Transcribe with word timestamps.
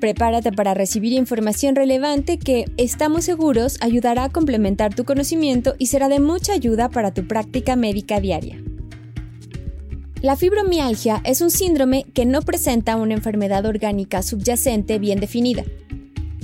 Prepárate 0.00 0.50
para 0.50 0.72
recibir 0.72 1.12
información 1.12 1.76
relevante 1.76 2.38
que, 2.38 2.64
estamos 2.78 3.26
seguros, 3.26 3.76
ayudará 3.82 4.24
a 4.24 4.28
complementar 4.30 4.94
tu 4.94 5.04
conocimiento 5.04 5.74
y 5.78 5.86
será 5.86 6.08
de 6.08 6.20
mucha 6.20 6.54
ayuda 6.54 6.88
para 6.88 7.12
tu 7.12 7.28
práctica 7.28 7.76
médica 7.76 8.18
diaria. 8.18 8.62
La 10.22 10.36
fibromialgia 10.36 11.20
es 11.24 11.42
un 11.42 11.50
síndrome 11.50 12.06
que 12.14 12.24
no 12.24 12.40
presenta 12.40 12.96
una 12.96 13.12
enfermedad 13.12 13.66
orgánica 13.66 14.22
subyacente 14.22 14.98
bien 14.98 15.20
definida. 15.20 15.64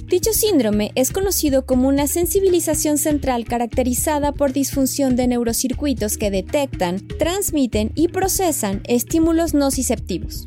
Dicho 0.07 0.33
síndrome 0.35 0.93
es 0.95 1.11
conocido 1.11 1.65
como 1.65 1.89
una 1.89 2.07
sensibilización 2.07 2.99
central 2.99 3.45
caracterizada 3.45 4.33
por 4.33 4.53
disfunción 4.53 5.17
de 5.17 5.29
neurocircuitos 5.29 6.19
que 6.19 6.31
detectan, 6.31 7.07
transmiten 7.19 7.91
y 7.95 8.09
procesan 8.09 8.83
estímulos 8.87 9.55
nociceptivos. 9.55 10.47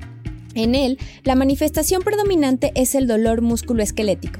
En 0.55 0.76
él, 0.76 0.98
la 1.23 1.35
manifestación 1.35 2.02
predominante 2.02 2.71
es 2.76 2.95
el 2.95 3.08
dolor 3.08 3.41
musculoesquelético. 3.41 4.39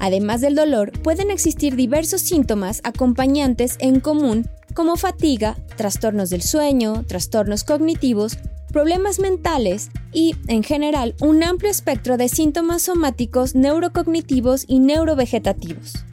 Además 0.00 0.40
del 0.40 0.54
dolor, 0.54 0.92
pueden 1.02 1.30
existir 1.30 1.76
diversos 1.76 2.20
síntomas 2.20 2.80
acompañantes 2.84 3.76
en 3.80 4.00
común 4.00 4.48
como 4.74 4.96
fatiga, 4.96 5.56
trastornos 5.76 6.30
del 6.30 6.42
sueño, 6.42 7.04
trastornos 7.04 7.64
cognitivos, 7.64 8.38
problemas 8.72 9.18
mentales 9.18 9.90
y, 10.12 10.36
en 10.46 10.62
general, 10.62 11.16
un 11.20 11.42
amplio 11.42 11.70
espectro 11.70 12.16
de 12.16 12.28
síntomas 12.28 12.82
somáticos, 12.82 13.56
neurocognitivos 13.56 14.64
y 14.68 14.78
neurovegetativos. 14.78 16.04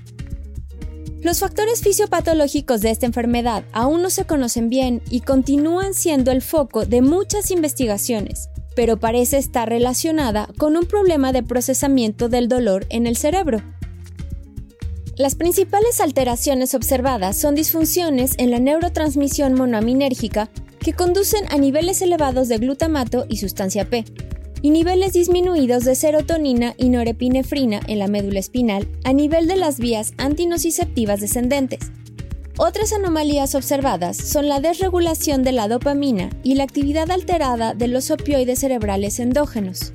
Los 1.25 1.39
factores 1.39 1.81
fisiopatológicos 1.81 2.81
de 2.81 2.91
esta 2.91 3.07
enfermedad 3.07 3.63
aún 3.71 4.03
no 4.03 4.11
se 4.11 4.25
conocen 4.25 4.69
bien 4.69 5.01
y 5.09 5.21
continúan 5.21 5.95
siendo 5.95 6.31
el 6.31 6.43
foco 6.43 6.85
de 6.85 7.01
muchas 7.01 7.49
investigaciones, 7.49 8.49
pero 8.75 8.97
parece 8.97 9.39
estar 9.39 9.67
relacionada 9.67 10.47
con 10.59 10.77
un 10.77 10.85
problema 10.85 11.31
de 11.31 11.41
procesamiento 11.41 12.29
del 12.29 12.47
dolor 12.47 12.85
en 12.89 13.07
el 13.07 13.17
cerebro. 13.17 13.63
Las 15.17 15.33
principales 15.33 15.99
alteraciones 15.99 16.75
observadas 16.75 17.35
son 17.41 17.55
disfunciones 17.55 18.35
en 18.37 18.51
la 18.51 18.59
neurotransmisión 18.59 19.55
monoaminérgica 19.55 20.51
que 20.77 20.93
conducen 20.93 21.45
a 21.49 21.57
niveles 21.57 22.03
elevados 22.03 22.49
de 22.49 22.59
glutamato 22.59 23.25
y 23.27 23.37
sustancia 23.37 23.89
P, 23.89 24.05
y 24.65 24.71
niveles 24.71 25.13
disminuidos 25.13 25.83
de 25.83 25.93
serotonina 25.93 26.73
y 26.75 26.89
norepinefrina 26.89 27.81
en 27.85 27.99
la 27.99 28.07
médula 28.07 28.39
espinal 28.39 28.87
a 29.03 29.13
nivel 29.13 29.47
de 29.47 29.57
las 29.57 29.77
vías 29.77 30.13
antinociceptivas 30.17 31.21
descendentes. 31.21 31.91
Otras 32.57 32.91
anomalías 32.91 33.53
observadas 33.53 34.17
son 34.17 34.49
la 34.49 34.59
desregulación 34.59 35.43
de 35.43 35.51
la 35.51 35.67
dopamina 35.67 36.31
y 36.41 36.55
la 36.55 36.63
actividad 36.63 37.11
alterada 37.11 37.75
de 37.75 37.87
los 37.87 38.09
opioides 38.09 38.57
cerebrales 38.57 39.19
endógenos. 39.19 39.93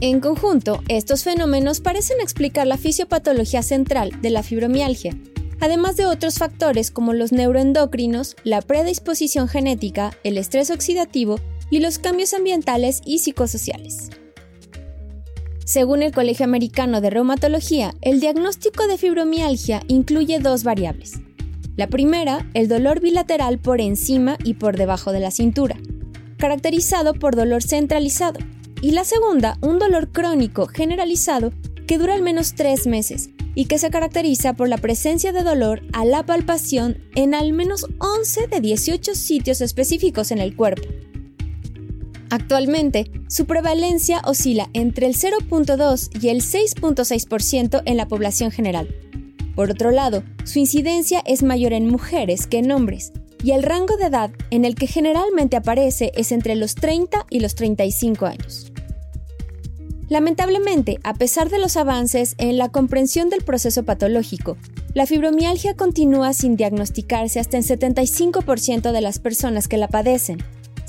En 0.00 0.20
conjunto, 0.20 0.82
estos 0.88 1.22
fenómenos 1.22 1.82
parecen 1.82 2.22
explicar 2.22 2.66
la 2.66 2.78
fisiopatología 2.78 3.62
central 3.62 4.12
de 4.22 4.30
la 4.30 4.42
fibromialgia, 4.42 5.14
además 5.60 5.98
de 5.98 6.06
otros 6.06 6.38
factores 6.38 6.90
como 6.90 7.12
los 7.12 7.32
neuroendocrinos, 7.32 8.34
la 8.44 8.62
predisposición 8.62 9.46
genética, 9.46 10.16
el 10.24 10.38
estrés 10.38 10.70
oxidativo 10.70 11.38
y 11.70 11.80
los 11.80 11.98
cambios 11.98 12.34
ambientales 12.34 13.00
y 13.04 13.18
psicosociales. 13.18 14.10
Según 15.64 16.02
el 16.02 16.12
Colegio 16.12 16.44
Americano 16.44 17.00
de 17.00 17.10
Reumatología, 17.10 17.94
el 18.02 18.18
diagnóstico 18.18 18.88
de 18.88 18.98
fibromialgia 18.98 19.82
incluye 19.86 20.40
dos 20.40 20.64
variables. 20.64 21.20
La 21.76 21.86
primera, 21.86 22.50
el 22.54 22.66
dolor 22.66 23.00
bilateral 23.00 23.58
por 23.58 23.80
encima 23.80 24.36
y 24.42 24.54
por 24.54 24.76
debajo 24.76 25.12
de 25.12 25.20
la 25.20 25.30
cintura, 25.30 25.76
caracterizado 26.38 27.14
por 27.14 27.36
dolor 27.36 27.62
centralizado, 27.62 28.40
y 28.82 28.90
la 28.90 29.04
segunda, 29.04 29.58
un 29.60 29.78
dolor 29.78 30.10
crónico 30.10 30.66
generalizado 30.66 31.52
que 31.86 31.98
dura 31.98 32.14
al 32.14 32.22
menos 32.22 32.54
tres 32.54 32.86
meses 32.86 33.30
y 33.54 33.66
que 33.66 33.78
se 33.78 33.90
caracteriza 33.90 34.54
por 34.54 34.68
la 34.68 34.78
presencia 34.78 35.32
de 35.32 35.42
dolor 35.42 35.82
a 35.92 36.04
la 36.04 36.24
palpación 36.24 36.98
en 37.14 37.34
al 37.34 37.52
menos 37.52 37.86
11 37.98 38.46
de 38.46 38.60
18 38.60 39.14
sitios 39.14 39.60
específicos 39.60 40.30
en 40.30 40.38
el 40.38 40.56
cuerpo. 40.56 40.88
Actualmente, 42.30 43.10
su 43.28 43.46
prevalencia 43.46 44.22
oscila 44.24 44.70
entre 44.72 45.06
el 45.06 45.14
0.2 45.14 46.22
y 46.22 46.28
el 46.28 46.42
6.6% 46.42 47.82
en 47.84 47.96
la 47.96 48.06
población 48.06 48.52
general. 48.52 48.88
Por 49.56 49.70
otro 49.70 49.90
lado, 49.90 50.22
su 50.44 50.60
incidencia 50.60 51.22
es 51.26 51.42
mayor 51.42 51.72
en 51.72 51.88
mujeres 51.88 52.46
que 52.46 52.58
en 52.58 52.70
hombres, 52.70 53.12
y 53.42 53.50
el 53.50 53.64
rango 53.64 53.96
de 53.96 54.06
edad 54.06 54.30
en 54.50 54.64
el 54.64 54.76
que 54.76 54.86
generalmente 54.86 55.56
aparece 55.56 56.12
es 56.14 56.30
entre 56.30 56.54
los 56.54 56.76
30 56.76 57.26
y 57.30 57.40
los 57.40 57.56
35 57.56 58.26
años. 58.26 58.72
Lamentablemente, 60.08 60.98
a 61.02 61.14
pesar 61.14 61.50
de 61.50 61.58
los 61.58 61.76
avances 61.76 62.34
en 62.38 62.58
la 62.58 62.68
comprensión 62.68 63.28
del 63.28 63.42
proceso 63.42 63.84
patológico, 63.84 64.56
la 64.94 65.06
fibromialgia 65.06 65.74
continúa 65.74 66.32
sin 66.32 66.56
diagnosticarse 66.56 67.40
hasta 67.40 67.56
en 67.56 67.62
75% 67.62 68.92
de 68.92 69.00
las 69.00 69.18
personas 69.18 69.68
que 69.68 69.78
la 69.78 69.88
padecen, 69.88 70.38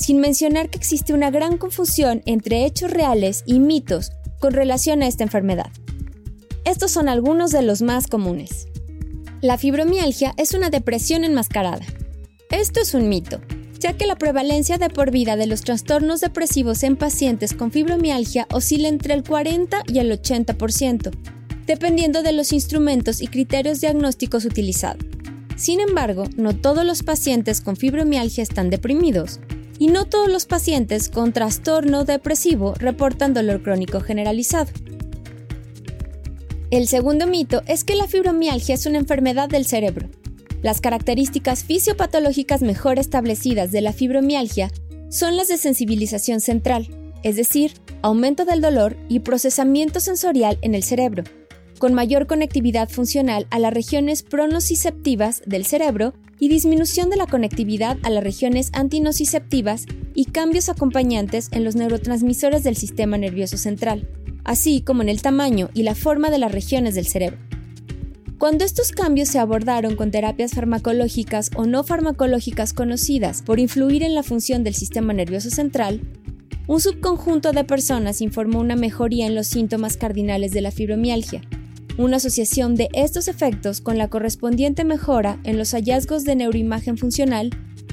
sin 0.01 0.19
mencionar 0.19 0.69
que 0.69 0.77
existe 0.77 1.13
una 1.13 1.31
gran 1.31 1.57
confusión 1.57 2.21
entre 2.25 2.65
hechos 2.65 2.91
reales 2.91 3.43
y 3.45 3.59
mitos 3.59 4.11
con 4.39 4.53
relación 4.53 5.03
a 5.03 5.07
esta 5.07 5.23
enfermedad. 5.23 5.71
Estos 6.65 6.91
son 6.91 7.07
algunos 7.07 7.51
de 7.51 7.61
los 7.61 7.81
más 7.81 8.07
comunes. 8.07 8.67
La 9.41 9.57
fibromialgia 9.57 10.33
es 10.37 10.53
una 10.53 10.69
depresión 10.69 11.23
enmascarada. 11.23 11.85
Esto 12.49 12.79
es 12.81 12.93
un 12.93 13.09
mito, 13.09 13.41
ya 13.79 13.93
que 13.93 14.05
la 14.05 14.15
prevalencia 14.15 14.77
de 14.77 14.89
por 14.89 15.09
vida 15.11 15.35
de 15.35 15.47
los 15.47 15.61
trastornos 15.61 16.21
depresivos 16.21 16.83
en 16.83 16.97
pacientes 16.97 17.53
con 17.53 17.71
fibromialgia 17.71 18.47
oscila 18.51 18.87
entre 18.87 19.13
el 19.13 19.23
40 19.23 19.83
y 19.87 19.99
el 19.99 20.11
80%, 20.11 21.11
dependiendo 21.65 22.21
de 22.21 22.33
los 22.33 22.53
instrumentos 22.53 23.21
y 23.21 23.27
criterios 23.27 23.81
diagnósticos 23.81 24.45
utilizados. 24.45 25.03
Sin 25.55 25.79
embargo, 25.79 26.25
no 26.37 26.55
todos 26.55 26.85
los 26.85 27.03
pacientes 27.03 27.61
con 27.61 27.75
fibromialgia 27.75 28.43
están 28.43 28.69
deprimidos, 28.69 29.39
y 29.81 29.87
no 29.87 30.05
todos 30.05 30.29
los 30.29 30.45
pacientes 30.45 31.09
con 31.09 31.33
trastorno 31.33 32.05
depresivo 32.05 32.75
reportan 32.75 33.33
dolor 33.33 33.63
crónico 33.63 33.99
generalizado. 33.99 34.69
El 36.69 36.87
segundo 36.87 37.25
mito 37.25 37.63
es 37.65 37.83
que 37.83 37.95
la 37.95 38.05
fibromialgia 38.05 38.75
es 38.75 38.85
una 38.85 38.99
enfermedad 38.99 39.49
del 39.49 39.65
cerebro. 39.65 40.07
Las 40.61 40.81
características 40.81 41.63
fisiopatológicas 41.63 42.61
mejor 42.61 42.99
establecidas 42.99 43.71
de 43.71 43.81
la 43.81 43.91
fibromialgia 43.91 44.69
son 45.09 45.35
las 45.35 45.47
de 45.47 45.57
sensibilización 45.57 46.41
central, 46.41 46.87
es 47.23 47.35
decir, 47.35 47.73
aumento 48.03 48.45
del 48.45 48.61
dolor 48.61 48.95
y 49.09 49.21
procesamiento 49.21 49.99
sensorial 49.99 50.59
en 50.61 50.75
el 50.75 50.83
cerebro, 50.83 51.23
con 51.79 51.95
mayor 51.95 52.27
conectividad 52.27 52.87
funcional 52.87 53.47
a 53.49 53.57
las 53.57 53.73
regiones 53.73 54.21
pronociceptivas 54.21 55.41
del 55.47 55.65
cerebro 55.65 56.13
y 56.41 56.49
disminución 56.49 57.11
de 57.11 57.17
la 57.17 57.27
conectividad 57.27 57.99
a 58.01 58.09
las 58.09 58.23
regiones 58.23 58.71
antinociceptivas 58.73 59.85
y 60.15 60.25
cambios 60.25 60.69
acompañantes 60.69 61.49
en 61.51 61.63
los 61.63 61.75
neurotransmisores 61.75 62.63
del 62.63 62.75
sistema 62.75 63.19
nervioso 63.19 63.57
central, 63.57 64.09
así 64.43 64.81
como 64.81 65.03
en 65.03 65.09
el 65.09 65.21
tamaño 65.21 65.69
y 65.75 65.83
la 65.83 65.93
forma 65.93 66.31
de 66.31 66.39
las 66.39 66.51
regiones 66.51 66.95
del 66.95 67.05
cerebro. 67.05 67.37
Cuando 68.39 68.65
estos 68.65 68.91
cambios 68.91 69.29
se 69.29 69.37
abordaron 69.37 69.95
con 69.95 70.09
terapias 70.09 70.53
farmacológicas 70.53 71.51
o 71.55 71.67
no 71.67 71.83
farmacológicas 71.83 72.73
conocidas 72.73 73.43
por 73.43 73.59
influir 73.59 74.01
en 74.01 74.15
la 74.15 74.23
función 74.23 74.63
del 74.63 74.73
sistema 74.73 75.13
nervioso 75.13 75.51
central, 75.51 76.01
un 76.65 76.81
subconjunto 76.81 77.51
de 77.51 77.65
personas 77.65 78.19
informó 78.19 78.59
una 78.61 78.75
mejoría 78.75 79.27
en 79.27 79.35
los 79.35 79.45
síntomas 79.45 79.95
cardinales 79.95 80.53
de 80.53 80.61
la 80.61 80.71
fibromialgia, 80.71 81.41
una 82.01 82.17
asociación 82.17 82.75
de 82.75 82.89
estos 82.93 83.27
efectos 83.27 83.81
con 83.81 83.97
la 83.97 84.09
correspondiente 84.09 84.83
mejora 84.83 85.39
en 85.43 85.57
los 85.57 85.71
hallazgos 85.71 86.23
de 86.23 86.35
neuroimagen 86.35 86.97
funcional, 86.97 87.51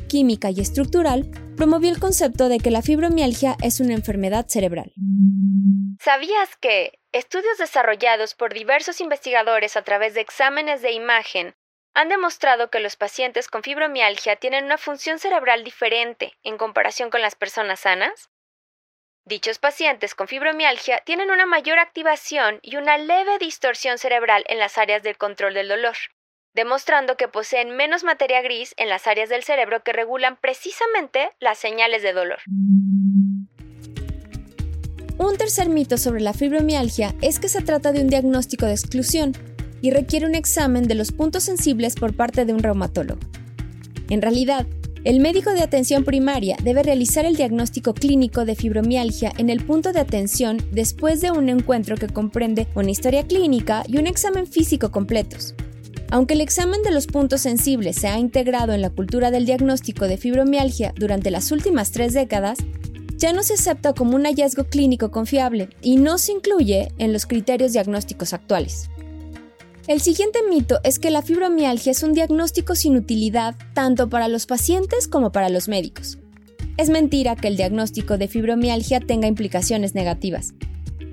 química 0.09 0.51
y 0.51 0.61
estructural 0.61 1.31
promovió 1.57 1.91
el 1.91 2.01
concepto 2.01 2.49
de 2.49 2.59
que 2.59 2.71
la 2.71 2.83
fibromialgia 2.83 3.57
es 3.63 3.81
una 3.81 3.95
enfermedad 3.95 4.47
cerebral. 4.49 4.93
¿Sabías 6.01 6.57
que 6.61 6.99
estudios 7.13 7.59
desarrollados 7.59 8.35
por 8.35 8.55
diversos 8.55 9.01
investigadores 9.01 9.77
a 9.77 9.83
través 9.83 10.15
de 10.15 10.21
exámenes 10.21 10.83
de 10.83 10.93
imagen 10.93 11.55
han 11.95 12.09
demostrado 12.09 12.71
que 12.71 12.81
los 12.81 12.97
pacientes 12.97 13.49
con 13.49 13.63
fibromialgia 13.63 14.37
tienen 14.37 14.65
una 14.65 14.79
función 14.79 15.19
cerebral 15.19 15.65
diferente 15.65 16.33
en 16.45 16.57
comparación 16.57 17.11
con 17.11 17.21
las 17.21 17.35
personas 17.35 17.81
sanas? 17.81 18.31
Dichos 19.29 19.59
pacientes 19.59 20.15
con 20.15 20.27
fibromialgia 20.27 21.03
tienen 21.05 21.31
una 21.31 21.45
mayor 21.45 21.79
activación 21.79 22.61
y 22.63 22.77
una 22.77 22.97
leve 22.97 23.39
distorsión 23.39 23.99
cerebral 23.99 24.43
en 24.49 24.59
las 24.59 24.79
áreas 24.79 25.03
del 25.03 25.19
control 25.19 25.53
del 25.53 25.69
dolor, 25.69 25.97
demostrando 26.55 27.19
que 27.19 27.29
poseen 27.29 27.77
menos 27.77 28.05
materia 28.05 28.41
gris 28.41 28.73
en 28.79 28.89
las 28.89 29.07
áreas 29.07 29.29
del 29.29 29.43
cerebro 29.43 29.83
que 29.83 29.93
regulan 29.93 30.39
precisamente 30.41 31.29
las 31.41 31.59
señales 31.59 32.03
de 32.03 32.15
dolor. 32.15 32.39
Un 35.19 35.37
tercer 35.37 35.69
mito 35.69 35.99
sobre 35.99 36.23
la 36.23 36.33
fibromialgia 36.33 37.15
es 37.21 37.39
que 37.39 37.51
se 37.51 37.61
trata 37.61 37.93
de 37.93 38.01
un 38.01 38.09
diagnóstico 38.09 38.65
de 38.65 38.73
exclusión 38.73 39.33
y 39.83 39.91
requiere 39.91 40.25
un 40.25 40.37
examen 40.37 40.85
de 40.85 40.95
los 40.95 41.13
puntos 41.13 41.43
sensibles 41.43 41.97
por 41.97 42.17
parte 42.17 42.47
de 42.47 42.55
un 42.55 42.63
reumatólogo. 42.63 43.21
En 44.09 44.23
realidad, 44.23 44.65
el 45.05 45.21
médico 45.21 45.53
de 45.53 45.63
atención 45.63 46.05
primaria 46.05 46.57
debe 46.63 46.83
realizar 46.83 47.25
el 47.25 47.37
diagnóstico 47.37 47.95
clínico 47.95 48.45
de 48.45 48.57
fibromialgia 48.57 49.33
en 49.39 49.49
el 49.49 49.65
punto 49.65 49.93
de 49.93 50.01
atención 50.01 50.59
después 50.73 51.21
de 51.21 51.31
un 51.31 51.49
encuentro 51.49 51.97
que 51.97 52.09
comprende 52.09 52.67
una 52.75 52.91
historia 52.91 53.27
clínica 53.27 53.85
y 53.87 53.99
un 53.99 54.07
examen 54.07 54.47
físico 54.47 54.91
completos. 54.91 55.55
Aunque 56.11 56.35
el 56.35 56.41
examen 56.41 56.83
de 56.83 56.91
los 56.91 57.07
puntos 57.07 57.43
sensibles 57.43 57.97
se 57.97 58.09
ha 58.09 58.19
integrado 58.19 58.73
en 58.73 58.83
la 58.83 58.91
cultura 58.91 59.31
del 59.31 59.47
diagnóstico 59.47 60.09
de 60.09 60.17
fibromialgia 60.17 60.93
durante 60.97 61.31
las 61.31 61.53
últimas 61.53 61.93
tres 61.93 62.15
décadas, 62.15 62.59
ya 63.17 63.33
no 63.33 63.43
se 63.43 63.55
acepta 63.55 63.93
como 63.93 64.17
un 64.17 64.25
hallazgo 64.25 64.65
clínico 64.65 65.11
confiable 65.11 65.69
y 65.83 65.97
no 65.97 66.19
se 66.19 66.33
incluye 66.33 66.93
en 66.99 67.13
los 67.13 67.27
criterios 67.27 67.73
diagnósticos 67.73 68.33
actuales. 68.33 68.89
El 69.89 70.03
siguiente 70.03 70.41
mito 70.51 70.81
es 70.85 70.99
que 70.99 71.11
la 71.11 71.23
fibromialgia 71.23 71.93
es 71.93 72.03
un 72.03 72.13
diagnóstico 72.13 72.75
sin 72.75 72.95
utilidad 72.95 73.57
tanto 73.73 74.11
para 74.11 74.29
los 74.29 74.45
pacientes 74.45 75.09
como 75.09 75.33
para 75.33 75.49
los 75.49 75.67
médicos. 75.67 76.19
Es 76.77 76.91
mentira 76.91 77.37
que 77.37 77.49
el 77.49 77.57
diagnóstico 77.57 78.19
de 78.19 78.29
fibromialgia 78.29 79.01
tenga 79.01 79.29
implicaciones 79.29 79.95
negativas. 79.95 80.53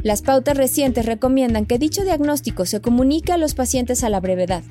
Las 0.04 0.24
pautas 0.24 0.58
recientes 0.58 1.06
recomiendan 1.06 1.66
que 1.66 1.80
dicho 1.80 2.04
diagnóstico 2.04 2.66
se 2.66 2.82
comunique 2.82 3.32
a 3.32 3.38
los 3.38 3.54
pacientes 3.54 4.04
a 4.04 4.10
la 4.10 4.20
brevedad. 4.20 4.64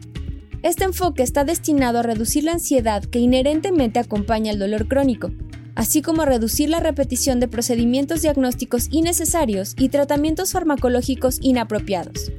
Este 0.62 0.84
enfoque 0.84 1.22
está 1.22 1.44
destinado 1.44 2.00
a 2.00 2.02
reducir 2.02 2.44
la 2.44 2.52
ansiedad 2.52 3.02
que 3.02 3.20
inherentemente 3.20 4.00
acompaña 4.00 4.52
el 4.52 4.58
dolor 4.58 4.86
crónico, 4.86 5.30
así 5.76 6.02
como 6.02 6.20
a 6.20 6.26
reducir 6.26 6.68
la 6.68 6.80
repetición 6.80 7.40
de 7.40 7.48
procedimientos 7.48 8.20
diagnósticos 8.20 8.88
innecesarios 8.90 9.74
y 9.78 9.88
tratamientos 9.88 10.52
farmacológicos 10.52 11.38
inapropiados. 11.40 12.30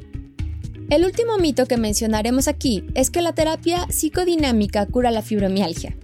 El 0.87 1.03
último 1.03 1.39
mito 1.39 1.65
que 1.65 1.77
mencionaremos 1.77 2.47
aquí 2.47 2.83
es 2.93 3.09
que 3.09 3.23
la 3.23 3.33
terapia 3.33 3.87
psicodinámica 3.89 4.85
cura 4.85 5.09
la 5.09 5.23
fibromialgia. 5.23 5.97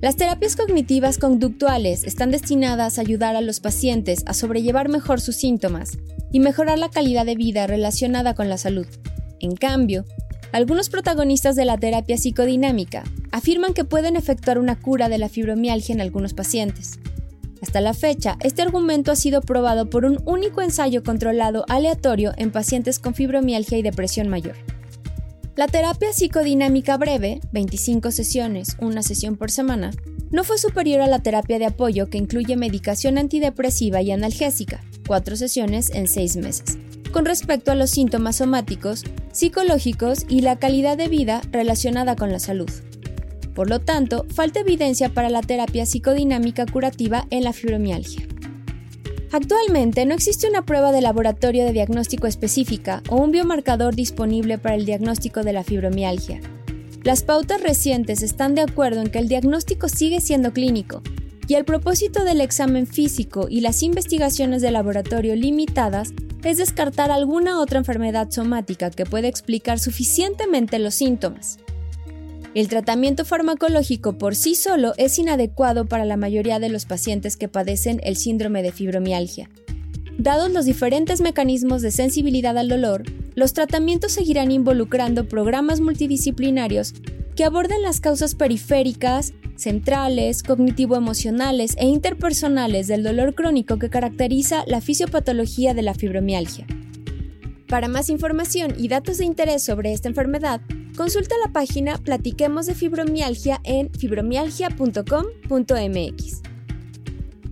Las 0.00 0.14
terapias 0.14 0.54
cognitivas 0.54 1.18
conductuales 1.18 2.04
están 2.04 2.30
destinadas 2.30 2.98
a 2.98 3.00
ayudar 3.00 3.34
a 3.34 3.40
los 3.40 3.58
pacientes 3.58 4.22
a 4.26 4.34
sobrellevar 4.34 4.88
mejor 4.88 5.20
sus 5.20 5.34
síntomas 5.34 5.98
y 6.30 6.38
mejorar 6.38 6.78
la 6.78 6.90
calidad 6.90 7.26
de 7.26 7.34
vida 7.34 7.66
relacionada 7.66 8.34
con 8.34 8.48
la 8.48 8.56
salud. 8.56 8.86
En 9.40 9.56
cambio, 9.56 10.04
algunos 10.52 10.90
protagonistas 10.90 11.56
de 11.56 11.64
la 11.64 11.76
terapia 11.78 12.16
psicodinámica 12.16 13.02
afirman 13.32 13.74
que 13.74 13.84
pueden 13.84 14.14
efectuar 14.14 14.58
una 14.58 14.78
cura 14.78 15.08
de 15.08 15.18
la 15.18 15.28
fibromialgia 15.28 15.92
en 15.92 16.00
algunos 16.00 16.34
pacientes. 16.34 17.00
Hasta 17.64 17.80
la 17.80 17.94
fecha, 17.94 18.36
este 18.40 18.60
argumento 18.60 19.10
ha 19.10 19.16
sido 19.16 19.40
probado 19.40 19.88
por 19.88 20.04
un 20.04 20.20
único 20.26 20.60
ensayo 20.60 21.02
controlado 21.02 21.64
aleatorio 21.70 22.34
en 22.36 22.50
pacientes 22.50 22.98
con 22.98 23.14
fibromialgia 23.14 23.78
y 23.78 23.82
depresión 23.82 24.28
mayor. 24.28 24.54
La 25.56 25.66
terapia 25.66 26.12
psicodinámica 26.12 26.98
breve, 26.98 27.40
25 27.52 28.10
sesiones, 28.10 28.76
una 28.80 29.02
sesión 29.02 29.36
por 29.36 29.50
semana, 29.50 29.92
no 30.30 30.44
fue 30.44 30.58
superior 30.58 31.00
a 31.00 31.06
la 31.06 31.20
terapia 31.20 31.58
de 31.58 31.64
apoyo 31.64 32.10
que 32.10 32.18
incluye 32.18 32.54
medicación 32.54 33.16
antidepresiva 33.16 34.02
y 34.02 34.10
analgésica, 34.10 34.84
4 35.06 35.34
sesiones 35.34 35.88
en 35.88 36.06
6 36.06 36.36
meses, 36.36 36.76
con 37.12 37.24
respecto 37.24 37.72
a 37.72 37.76
los 37.76 37.88
síntomas 37.88 38.36
somáticos, 38.36 39.04
psicológicos 39.32 40.26
y 40.28 40.42
la 40.42 40.58
calidad 40.58 40.98
de 40.98 41.08
vida 41.08 41.40
relacionada 41.50 42.14
con 42.14 42.30
la 42.30 42.40
salud. 42.40 42.68
Por 43.54 43.70
lo 43.70 43.80
tanto, 43.80 44.26
falta 44.34 44.60
evidencia 44.60 45.08
para 45.08 45.30
la 45.30 45.40
terapia 45.40 45.86
psicodinámica 45.86 46.66
curativa 46.66 47.26
en 47.30 47.44
la 47.44 47.52
fibromialgia. 47.52 48.26
Actualmente 49.32 50.06
no 50.06 50.14
existe 50.14 50.48
una 50.48 50.64
prueba 50.64 50.92
de 50.92 51.00
laboratorio 51.00 51.64
de 51.64 51.72
diagnóstico 51.72 52.26
específica 52.26 53.02
o 53.08 53.16
un 53.16 53.32
biomarcador 53.32 53.94
disponible 53.94 54.58
para 54.58 54.76
el 54.76 54.84
diagnóstico 54.84 55.42
de 55.42 55.52
la 55.52 55.64
fibromialgia. 55.64 56.40
Las 57.02 57.22
pautas 57.22 57.60
recientes 57.60 58.22
están 58.22 58.54
de 58.54 58.62
acuerdo 58.62 59.00
en 59.02 59.10
que 59.10 59.18
el 59.18 59.28
diagnóstico 59.28 59.88
sigue 59.88 60.20
siendo 60.20 60.52
clínico, 60.52 61.02
y 61.46 61.54
el 61.54 61.64
propósito 61.64 62.24
del 62.24 62.40
examen 62.40 62.86
físico 62.86 63.46
y 63.50 63.60
las 63.60 63.82
investigaciones 63.82 64.62
de 64.62 64.70
laboratorio 64.70 65.36
limitadas 65.36 66.12
es 66.42 66.58
descartar 66.58 67.10
alguna 67.10 67.60
otra 67.60 67.78
enfermedad 67.78 68.30
somática 68.30 68.90
que 68.90 69.04
pueda 69.04 69.28
explicar 69.28 69.78
suficientemente 69.78 70.78
los 70.78 70.94
síntomas. 70.94 71.58
El 72.54 72.68
tratamiento 72.68 73.24
farmacológico 73.24 74.16
por 74.16 74.36
sí 74.36 74.54
solo 74.54 74.92
es 74.96 75.18
inadecuado 75.18 75.86
para 75.86 76.04
la 76.04 76.16
mayoría 76.16 76.60
de 76.60 76.68
los 76.68 76.84
pacientes 76.84 77.36
que 77.36 77.48
padecen 77.48 78.00
el 78.04 78.16
síndrome 78.16 78.62
de 78.62 78.70
fibromialgia. 78.70 79.50
Dados 80.18 80.52
los 80.52 80.64
diferentes 80.64 81.20
mecanismos 81.20 81.82
de 81.82 81.90
sensibilidad 81.90 82.56
al 82.56 82.68
dolor, 82.68 83.02
los 83.34 83.54
tratamientos 83.54 84.12
seguirán 84.12 84.52
involucrando 84.52 85.26
programas 85.26 85.80
multidisciplinarios 85.80 86.94
que 87.34 87.42
aborden 87.42 87.82
las 87.82 88.00
causas 88.00 88.36
periféricas, 88.36 89.34
centrales, 89.56 90.44
cognitivo-emocionales 90.44 91.74
e 91.76 91.86
interpersonales 91.86 92.86
del 92.86 93.02
dolor 93.02 93.34
crónico 93.34 93.80
que 93.80 93.90
caracteriza 93.90 94.62
la 94.68 94.80
fisiopatología 94.80 95.74
de 95.74 95.82
la 95.82 95.94
fibromialgia. 95.94 96.68
Para 97.68 97.88
más 97.88 98.10
información 98.10 98.74
y 98.78 98.86
datos 98.86 99.18
de 99.18 99.24
interés 99.24 99.64
sobre 99.64 99.92
esta 99.92 100.08
enfermedad, 100.08 100.60
Consulta 100.96 101.34
la 101.44 101.52
página 101.52 101.98
Platiquemos 101.98 102.64
de 102.66 102.74
Fibromialgia 102.74 103.60
en 103.64 103.92
fibromialgia.com.mx. 103.92 106.42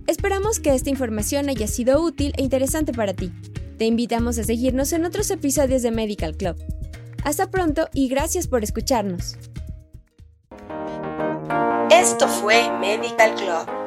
Esperamos 0.07 0.61
que 0.61 0.73
esta 0.73 0.89
información 0.89 1.49
haya 1.49 1.67
sido 1.67 2.01
útil 2.01 2.31
e 2.37 2.43
interesante 2.43 2.93
para 2.93 3.13
ti. 3.13 3.33
Te 3.77 3.83
invitamos 3.85 4.39
a 4.39 4.43
seguirnos 4.43 4.93
en 4.93 5.03
otros 5.03 5.29
episodios 5.29 5.81
de 5.81 5.91
Medical 5.91 6.37
Club. 6.37 6.55
Hasta 7.25 7.49
pronto 7.49 7.89
y 7.93 8.07
gracias 8.07 8.47
por 8.47 8.63
escucharnos. 8.63 9.35
Esto 11.89 12.29
fue 12.29 12.71
Medical 12.79 13.35
Club 13.35 13.82